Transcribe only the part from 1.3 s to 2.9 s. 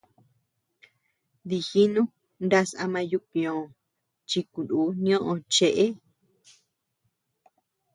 Dijínu ndás